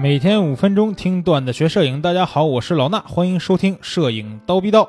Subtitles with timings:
[0.00, 4.88] 每天五分钟听段子学摄影，大家好，我是老衲，欢迎收听摄影刀逼刀。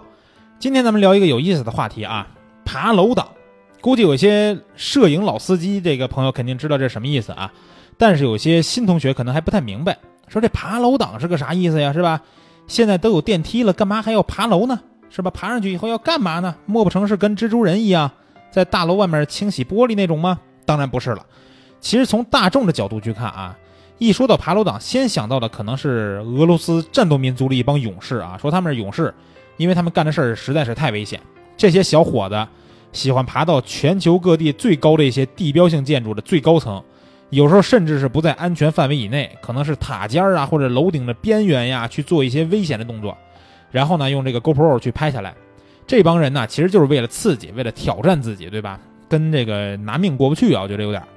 [0.59, 2.27] 今天咱们聊一个有意思的话题啊，
[2.63, 3.27] 爬楼党。
[3.81, 7.51] 估计有些摄影老司机这个朋友肯定知道这什么意思啊，
[7.97, 11.91] 但是有些新同学可能还不太明白，说这爬楼党是个啥意思呀？
[11.91, 12.21] 是吧？
[12.67, 14.79] 现在都有电梯了，干嘛还要爬楼呢？
[15.09, 15.31] 是吧？
[15.31, 16.55] 爬上去以后要干嘛呢？
[16.67, 18.11] 莫不成是跟蜘蛛人一样，
[18.51, 20.39] 在大楼外面清洗玻璃那种吗？
[20.67, 21.25] 当然不是了。
[21.81, 23.57] 其实从大众的角度去看啊，
[23.99, 29.13] 一说到爬楼党，先想到的可能是俄罗斯战斗民族的一帮勇士啊，说他们是勇士，
[29.57, 31.19] 因为他们干的事儿实在是太危险。
[31.57, 32.47] 这些小伙子
[32.93, 36.81] 喜欢爬到全球各地最高的一些地标性建筑的最高层，
[37.29, 43.17] 有时候甚至是不在安全范围以内，可能是塔尖儿啊或者楼顶的边缘呀，去做一些危险的动作，
[43.69, 45.35] 然后呢用这个 GoPro 去拍下来。
[45.85, 48.79] 这帮人呢，其实就是为了刺激，为了挑战自己，对吧？
[49.09, 51.07] 跟这个拿命过不去啊，我觉得有点儿。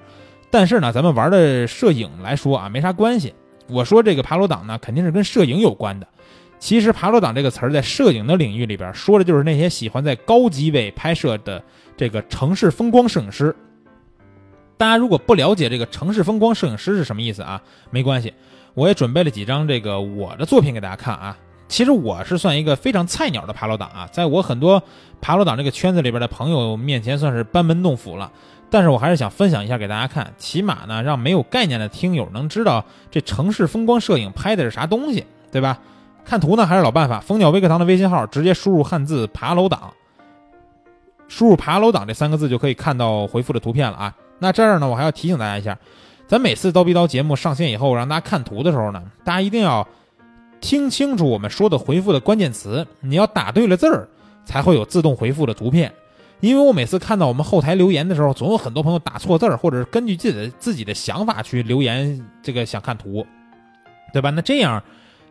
[0.52, 3.33] 但是呢，咱们玩的摄影来说啊，没啥关系。
[3.68, 6.07] 我说这个爬楼党呢，肯定是跟摄影有关的。
[6.59, 11.60] 其实“爬楼党”这个词儿在摄影的领域里边，说的就是那些喜欢在高机位拍摄的
[11.96, 13.57] 这个城市风光摄影师。
[14.77, 18.34] 大家如果不了解这个城市风光摄影师是什么意思啊，没关系，
[18.74, 21.37] 我也准备了几张这个我的作品给大家看啊。
[21.68, 24.82] 其实我是算一个非常菜鸟的爬楼党啊，在我很多
[25.21, 28.30] 爬楼党这个圈子里边的朋友面前，算是班门弄斧了。
[28.71, 35.79] 但是我还是想分享一下给大家看，起码呢，让没有概念的听友能知道这城市风光摄影拍的是啥东西，对吧？
[36.24, 39.93] 看图呢还是老办法，蜂鸟微课堂的微信号直接输入汉字“爬楼党”，
[41.29, 44.15] 输入“爬楼党”这三个字就可以看到回复的图片了啊。
[44.38, 45.77] 那这儿呢，我还要提醒大家一下，
[46.27, 49.87] 咱每次刀逼刀节目上线以后，让大家看图的时候呢，大家一定要
[50.63, 54.09] 听清楚我们说的回复的关键词，你要打对了字儿，
[54.46, 55.93] 才会有自动回复的图片。
[56.41, 63.27] 因为我每次看到我们后台留言的时候，总有很多朋友打错字儿，或者是根据自己的自己的想法去留言，这个想看图，
[64.12, 64.31] 对吧？
[64.31, 64.83] 那这样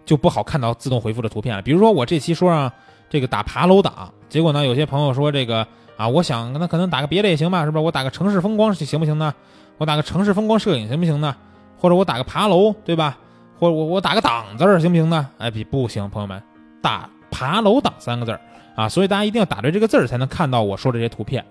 [0.05, 1.61] 就不好看到自动回复的图片了。
[1.61, 2.71] 比如说我这期说让
[3.09, 5.65] 这个打爬楼党，结果呢，有些朋友说这个
[5.97, 7.81] 啊，我想那可能打个别的也行吧，是吧？
[7.81, 9.33] 我打个城市风光行不行呢？
[9.77, 11.35] 我打个城市风光摄影行不行呢？
[11.77, 13.17] 或者我打个爬楼，对吧？
[13.61, 15.29] 或者我我打个党字儿行不行呢？
[15.37, 16.41] 哎，比不行，朋友们，
[16.81, 18.41] 打爬楼党三个字儿。
[18.75, 21.45] 啊，所以大家一定要打对这个字儿，才能看到我说这些图片。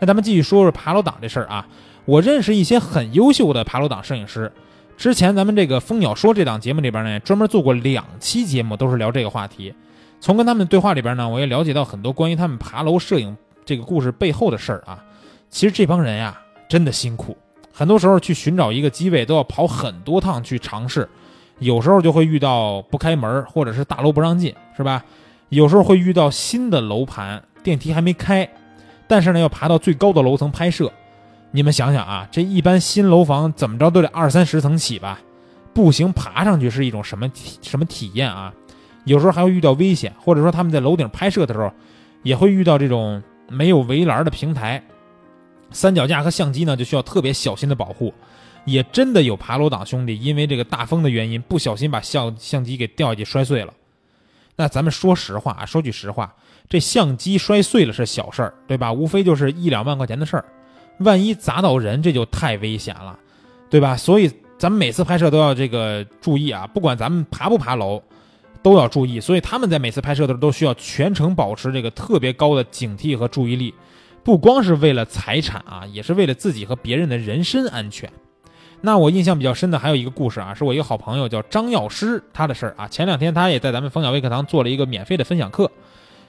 [0.00, 1.64] 那咱们继续说说爬楼党这事儿啊。
[2.04, 4.50] 我认识一些很优秀的爬楼党摄影师，
[4.96, 9.72] 之前咱们这个蜂鸟说这档节目里边呢，专门做过两期节目，都是聊这个话题。
[10.18, 14.98] 从跟他们对话里边呢，我也了解到很多关于他们爬楼摄影这个故事背后的事儿啊。
[15.48, 17.36] 其实这帮人呀，真的辛苦，
[17.72, 21.08] 很多时候去寻找一个机位都要跑很多趟去尝试，
[21.58, 25.04] 有时候就会遇到不开门，或者是大楼不让进，是吧？
[25.48, 28.48] 有时候会遇到新的楼盘，电梯还没开，
[29.06, 30.90] 但是呢要爬到最高的楼层拍摄。
[31.50, 35.20] 你们想想啊，这一般新楼房怎么着都得二三十层起吧？
[35.74, 38.52] 步行爬上去是一种什么体什么体验啊？
[39.04, 41.70] 有时候还会遇到危险，或者说他们在楼顶拍摄的时候，
[42.22, 44.82] 也会遇到这种没有围栏的平台，
[45.70, 48.14] 三脚架和相机呢就需要特别小心的保护。
[48.64, 53.72] 也真的有爬楼党兄弟因为这个大风的原因，不小心把相相机给掉下去摔碎了。
[54.54, 56.34] 那咱们说实话啊，说句实话，
[56.68, 58.92] 这相机摔碎了是小事儿，对吧？
[58.92, 60.44] 无非就是一两万块钱的事儿，
[60.98, 63.18] 万一砸到人，这就太危险了，
[63.70, 63.96] 对吧？
[63.96, 68.00] 所以咱们每次拍摄都要这个注意啊，不管咱们爬不爬楼，
[68.62, 69.18] 都要注意。
[69.18, 73.74] 所以他们在每次拍摄的时候都需要全程保持这个特别高的警惕和注意力，
[74.22, 78.08] 不光是为了财产啊，也是为了自己和别人的人身安全。
[78.84, 82.88] 那我印象比较深的还有一个故事啊，是我一个好朋友叫张药师他的事儿啊。
[82.88, 85.70] 前两天他也在咱们冯小微课堂做了一个免费的分享课，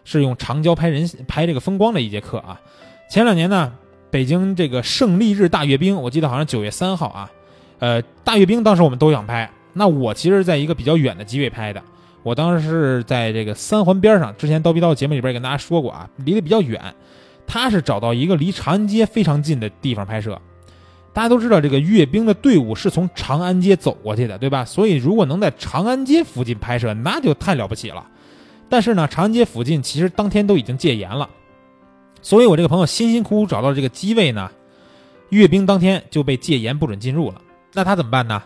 [0.06, 2.62] 是用长焦拍人拍这个风光的一节课啊。
[3.10, 3.74] 前两年呢，
[4.12, 7.32] 北京这个胜利日大阅兵，我记得好像九月三号啊，
[7.80, 11.82] 呃，大阅兵当时我们都想拍，那我其实在一个比较远的机位拍的，
[12.22, 16.80] 我当时是在这个三环边上，之前刀逼刀节目里边也跟大家说过啊，离得比较远，
[17.48, 20.40] 他是找到一个离长安街非常近的地方拍摄。
[21.14, 24.66] 大家都知道，这个阅兵的队伍是从长安街走过去的，对吧？
[24.66, 28.08] 所以如果能在长安街附近拍摄，那就太了不起了。
[28.68, 31.30] 但是呢，长安街附近其实当天都已经戒严了，
[32.24, 34.50] 所以我这个朋友辛辛苦苦找到这个机位呢，
[35.30, 37.40] 阅兵当天就被戒严不准进入了。
[37.74, 38.42] 那他怎么办呢？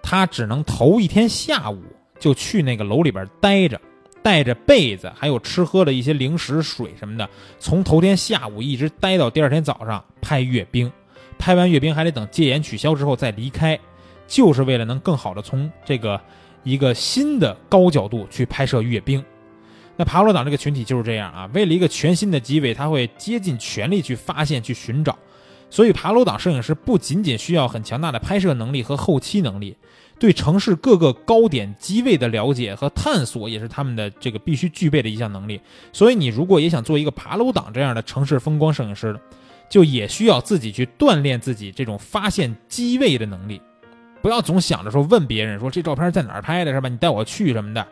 [0.00, 1.82] 他只能头一天下午
[2.20, 3.80] 就去那个楼里边待着，
[4.22, 7.28] 带着被子，还有吃喝的一些零食、水什么的，
[7.58, 10.92] 从头天下午一直待到第二天早上拍阅兵。
[11.38, 13.78] 拍完阅兵还得等戒严取消之后再离开，
[14.26, 16.20] 就是为了能更好的从这个
[16.62, 19.24] 一个新的高角度去拍摄阅兵。
[19.96, 25.16] 那爬楼党这个群体就是这样啊，为了一个全新的机位，他会竭尽全力去发现、去寻找。
[25.70, 29.76] 所以爬楼党摄影师不仅仅需要很强大的拍摄能力和后期能力，
[30.20, 35.60] 对城市各个高点机位的了解和探索，也是他们的这个必须具备的一项能力。
[35.92, 39.18] 所以，你如果也想做一个爬楼党这样的城市风光摄影师，
[39.68, 43.60] 就也需要自己去锻炼自己这种发现机位的能力。
[44.22, 46.88] 不要总想着说问别人说这照片在哪儿拍的，是吧？
[46.88, 47.86] 你带我去什么的。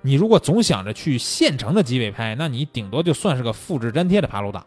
[0.00, 4.64] 你如果总想着去现成的机位拍，那你顶多就算是个复制粘贴的爬楼党。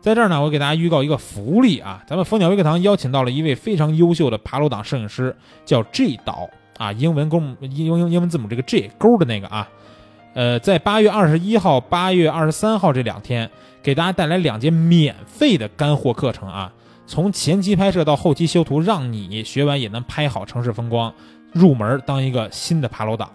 [0.00, 6.48] 在这儿呢，我给大家预告一个福利啊，咱们蜂鸟微课堂邀请到了一位非常优秀的爬楼党摄影师，叫 G 导
[6.78, 9.68] 啊，英文公英英英文字母这个 G 勾的那个啊。
[10.32, 13.50] 呃，在八月二十一号、八月二十三号这两天，
[13.82, 16.72] 给大家带来两节免费的干货课程啊。
[17.06, 21.12] 从前期拍摄到后期修图，让你学完也能拍好城市风光，
[21.52, 23.28] 入门当一个新的爬楼党。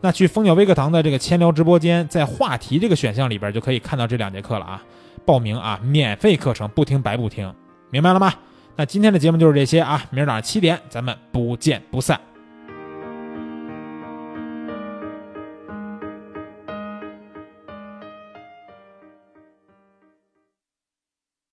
[0.00, 4.82] 那去蜂鸟微课堂的这个千聊直播间，在话题这个选项里边就可以看到这两节课了啊。
[5.24, 7.52] 报名啊，免费课程，不听白不听，
[7.90, 8.32] 明白了吗？
[8.76, 12.20] 那今天的节目就是这些啊，明儿早上七点咱们不见不散。